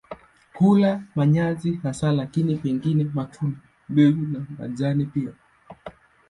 Hula 0.53 1.03
manyasi 1.15 1.79
hasa 1.83 2.11
lakini 2.11 2.55
pengine 2.55 3.03
matunda, 3.13 3.57
mbegu 3.89 4.21
na 4.27 4.45
majani 4.59 5.05
pia. 5.05 5.33